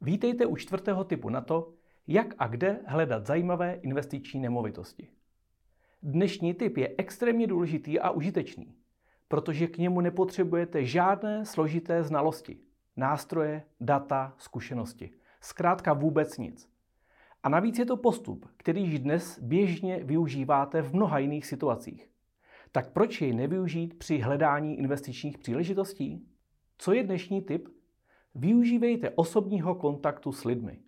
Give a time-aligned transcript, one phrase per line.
[0.00, 1.72] Vítejte u čtvrtého typu na to,
[2.06, 5.08] jak a kde hledat zajímavé investiční nemovitosti.
[6.02, 8.74] Dnešní typ je extrémně důležitý a užitečný,
[9.28, 12.58] protože k němu nepotřebujete žádné složité znalosti,
[12.96, 15.10] nástroje, data, zkušenosti.
[15.40, 16.68] Zkrátka vůbec nic.
[17.42, 22.10] A navíc je to postup, který již dnes běžně využíváte v mnoha jiných situacích.
[22.72, 26.28] Tak proč jej nevyužít při hledání investičních příležitostí?
[26.78, 27.68] Co je dnešní typ?
[28.38, 30.78] Využívejte osobního kontaktu s lidmi.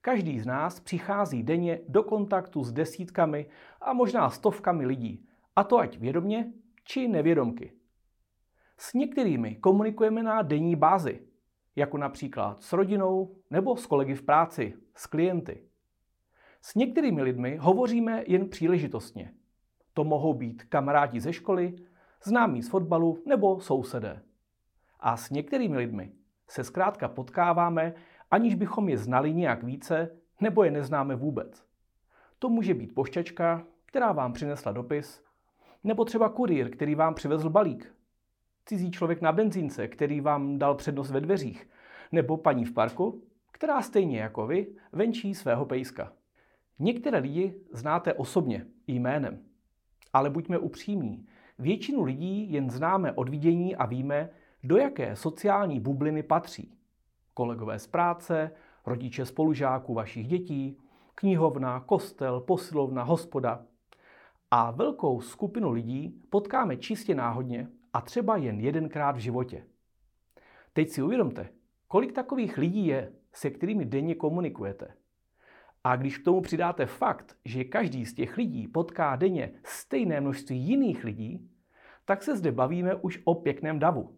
[0.00, 3.46] Každý z nás přichází denně do kontaktu s desítkami
[3.80, 6.52] a možná stovkami lidí, a to ať vědomně
[6.84, 7.72] či nevědomky.
[8.78, 11.22] S některými komunikujeme na denní bázi,
[11.76, 15.62] jako například s rodinou nebo s kolegy v práci, s klienty.
[16.60, 19.34] S některými lidmi hovoříme jen příležitostně.
[19.94, 21.76] To mohou být kamarádi ze školy,
[22.24, 24.22] známí z fotbalu nebo sousedé.
[25.00, 26.12] A s některými lidmi
[26.48, 27.94] se zkrátka potkáváme,
[28.30, 30.10] aniž bychom je znali nějak více
[30.40, 31.64] nebo je neznáme vůbec.
[32.38, 35.24] To může být pošťačka, která vám přinesla dopis,
[35.84, 37.94] nebo třeba kurýr, který vám přivezl balík.
[38.66, 41.68] Cizí člověk na benzínce, který vám dal přednost ve dveřích.
[42.12, 46.12] Nebo paní v parku, která stejně jako vy venčí svého pejska.
[46.78, 49.42] Některé lidi znáte osobně, jménem.
[50.12, 51.26] Ale buďme upřímní,
[51.58, 54.30] většinu lidí jen známe od vidění a víme,
[54.64, 56.78] do jaké sociální bubliny patří.
[57.34, 58.50] Kolegové z práce,
[58.86, 60.78] rodiče spolužáků vašich dětí,
[61.14, 63.64] knihovna, kostel, posilovna, hospoda.
[64.50, 69.64] A velkou skupinu lidí potkáme čistě náhodně a třeba jen jedenkrát v životě.
[70.72, 71.48] Teď si uvědomte,
[71.88, 74.94] kolik takových lidí je, se kterými denně komunikujete.
[75.84, 80.58] A když k tomu přidáte fakt, že každý z těch lidí potká denně stejné množství
[80.58, 81.50] jiných lidí,
[82.04, 84.15] tak se zde bavíme už o pěkném davu.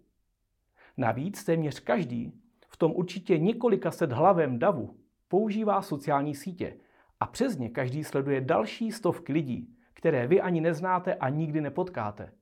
[0.98, 2.32] Navíc téměř každý
[2.68, 4.96] v tom určitě několika set hlavém davu
[5.28, 6.76] používá sociální sítě
[7.20, 12.32] a přes ně každý sleduje další stovky lidí, které vy ani neznáte a nikdy nepotkáte.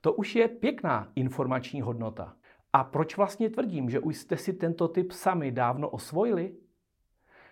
[0.00, 2.36] To už je pěkná informační hodnota.
[2.72, 6.56] A proč vlastně tvrdím, že už jste si tento typ sami dávno osvojili?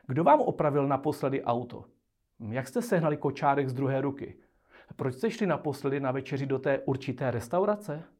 [0.07, 1.85] Kdo vám opravil naposledy auto?
[2.51, 4.39] Jak jste sehnali kočárek z druhé ruky?
[4.97, 8.16] Proč jste šli naposledy na večeři do té určité restaurace?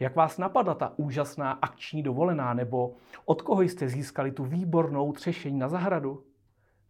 [0.00, 2.94] Jak vás napadla ta úžasná akční dovolená, nebo
[3.24, 6.24] od koho jste získali tu výbornou třešení na zahradu?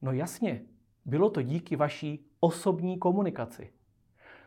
[0.03, 0.63] No jasně,
[1.05, 3.73] bylo to díky vaší osobní komunikaci.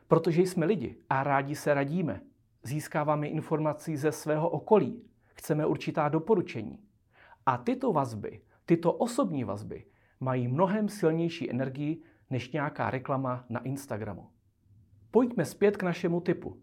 [0.08, 2.22] Protože jsme lidi a rádi se radíme.
[2.64, 5.04] Získáváme informací ze svého okolí.
[5.34, 6.80] Chceme určitá doporučení.
[7.46, 9.86] A tyto vazby, tyto osobní vazby,
[10.20, 14.28] mají mnohem silnější energii než nějaká reklama na Instagramu.
[15.12, 16.62] Pojďme zpět k našemu typu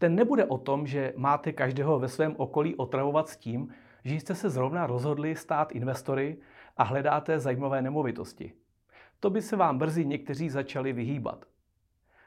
[0.00, 3.74] ten nebude o tom, že máte každého ve svém okolí otravovat s tím,
[4.04, 6.38] že jste se zrovna rozhodli stát investory
[6.76, 8.52] a hledáte zajímavé nemovitosti.
[9.20, 11.44] To by se vám brzy někteří začali vyhýbat.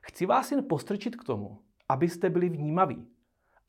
[0.01, 3.07] Chci vás jen postrčit k tomu, abyste byli vnímaví,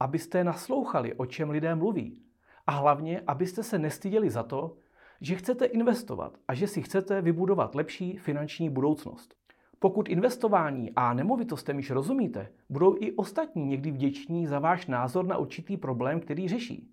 [0.00, 2.22] abyste naslouchali, o čem lidé mluví
[2.66, 4.76] a hlavně, abyste se nestyděli za to,
[5.21, 9.34] že chcete investovat a že si chcete vybudovat lepší finanční budoucnost.
[9.84, 15.39] Pokud investování a nemovitostem již rozumíte, budou i ostatní někdy vděční za váš názor na
[15.39, 16.91] určitý problém, který řeší.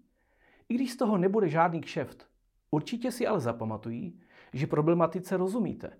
[0.69, 2.27] I když z toho nebude žádný kšeft,
[2.71, 4.19] určitě si ale zapamatují,
[4.53, 5.97] že problematice rozumíte.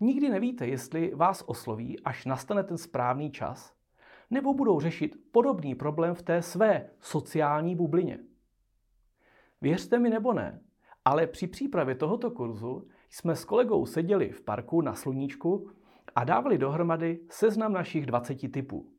[0.00, 3.74] Nikdy nevíte, jestli vás osloví, až nastane ten správný čas,
[4.30, 8.18] nebo budou řešit podobný problém v té své sociální bublině.
[9.60, 10.60] Věřte mi nebo ne,
[11.04, 15.70] ale při přípravě tohoto kurzu jsme s kolegou seděli v parku na sluníčku
[16.14, 18.92] a dávali dohromady seznam našich 20 typů.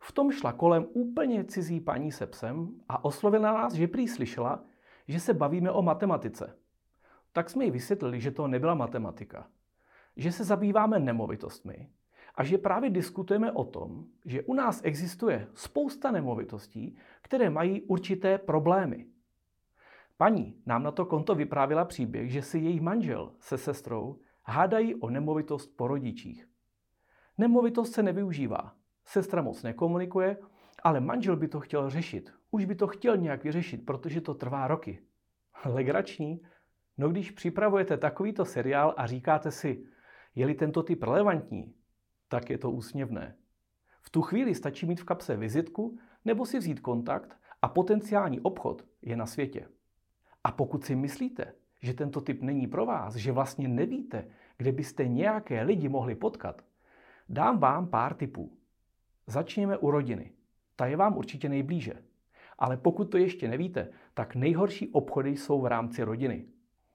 [0.00, 4.64] V tom šla kolem úplně cizí paní se psem a oslovila nás, že prý slyšela,
[5.08, 6.56] že se bavíme o matematice.
[7.32, 9.46] Tak jsme jí vysvětlili, že to nebyla matematika.
[10.16, 11.90] Že se zabýváme nemovitostmi
[12.34, 18.38] a že právě diskutujeme o tom, že u nás existuje spousta nemovitostí, které mají určité
[18.38, 19.06] problémy.
[20.16, 24.18] Paní nám na to konto vyprávila příběh, že si její manžel se sestrou
[24.48, 26.48] hádají o nemovitost po rodičích.
[27.38, 28.74] Nemovitost se nevyužívá,
[29.04, 30.36] sestra moc nekomunikuje,
[30.82, 32.32] ale manžel by to chtěl řešit.
[32.50, 35.02] Už by to chtěl nějak vyřešit, protože to trvá roky.
[35.64, 36.42] Legrační?
[36.98, 39.84] No když připravujete takovýto seriál a říkáte si,
[40.34, 41.74] je-li tento typ relevantní,
[42.28, 43.36] tak je to úsměvné.
[44.02, 48.84] V tu chvíli stačí mít v kapse vizitku nebo si vzít kontakt a potenciální obchod
[49.02, 49.68] je na světě.
[50.44, 54.24] A pokud si myslíte, že tento typ není pro vás, že vlastně nevíte,
[54.56, 56.62] kde byste nějaké lidi mohli potkat,
[57.28, 58.52] dám vám pár tipů.
[59.26, 60.32] Začněme u rodiny.
[60.76, 61.94] Ta je vám určitě nejblíže.
[62.58, 66.46] Ale pokud to ještě nevíte, tak nejhorší obchody jsou v rámci rodiny.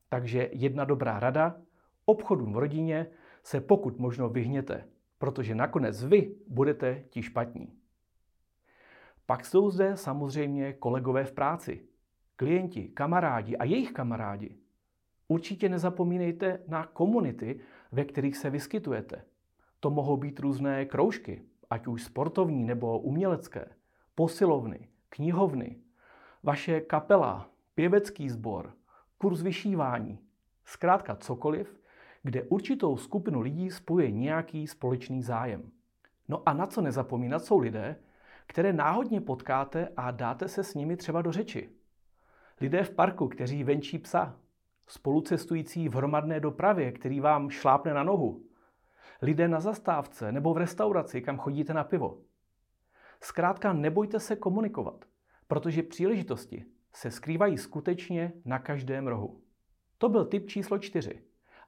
[0.09, 1.61] Takže jedna dobrá rada,
[2.05, 3.07] obchodům v rodině
[3.43, 4.87] se pokud možno vyhněte,
[5.17, 7.73] protože nakonec vy budete ti špatní.
[9.25, 11.85] Pak jsou zde samozřejmě kolegové v práci,
[12.35, 14.57] klienti, kamarádi a jejich kamarádi.
[15.27, 17.59] Určitě nezapomínejte na komunity,
[17.91, 19.23] ve kterých se vyskytujete.
[19.79, 23.65] To mohou být různé kroužky, ať už sportovní nebo umělecké,
[24.15, 25.77] posilovny, knihovny,
[26.43, 28.73] vaše kapela, pěvecký sbor,
[29.17, 30.19] kurz vyšívání,
[30.65, 31.79] zkrátka cokoliv,
[32.23, 35.71] kde určitou skupinu lidí spojuje nějaký společný zájem.
[36.27, 37.95] No a na co nezapomínat jsou lidé,
[38.47, 41.69] které náhodně potkáte a dáte se s nimi třeba do řeči.
[42.61, 44.39] Lidé v parku, kteří venčí psa,
[44.87, 48.45] spolucestující v hromadné dopravě, který vám šlápne na nohu,
[49.21, 52.21] lidé na zastávce nebo v restauraci, kam chodíte na pivo.
[53.21, 55.05] Zkrátka nebojte se komunikovat,
[55.47, 59.41] protože příležitosti se skrývají skutečně na každém rohu.
[59.97, 61.23] To byl tip číslo čtyři.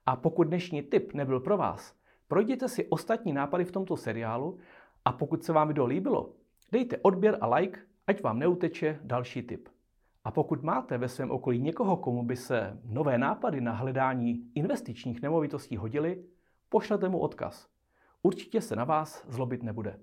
[0.06, 1.96] A pokud dnešní tip nebyl pro vás,
[2.28, 4.60] projděte si ostatní nápady v tomto seriálu
[5.06, 6.34] a pokud se vám video líbilo,
[6.72, 9.70] dejte odběr a like, ať vám neuteče další tip.
[10.25, 15.22] A pokud máte ve svém okolí někoho, komu by se nové nápady na hledání investičních
[15.22, 16.24] nemovitostí hodily,
[16.69, 17.68] pošlete mu odkaz.
[18.22, 20.00] Určitě se na vás zlobit nebude.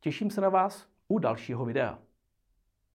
[0.00, 1.98] Těším se na vás u dalšího videa.